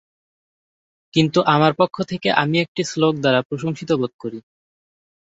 [1.13, 4.39] কিন্তু, আমার পক্ষ থেকে, আমি একটি শ্লোক দ্বারা প্রশংসিত বোধ করি।